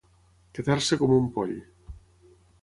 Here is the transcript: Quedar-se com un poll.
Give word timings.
Quedar-se 0.57 0.97
com 1.01 1.13
un 1.17 1.29
poll. 1.37 1.53